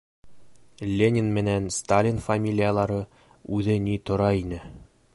Ленин 1.01 1.27
менән 1.35 1.67
Сталин 1.77 2.23
фамилиялары 2.29 2.99
үҙе 3.59 3.81
ни 3.89 4.03
тора 4.09 4.35
ине! 4.45 4.69